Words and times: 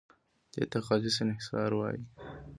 دې 0.53 0.63
ته 0.71 0.77
خالص 0.85 1.15
انحصار 1.23 1.71
هم 1.73 1.77
وایي. 1.79 2.03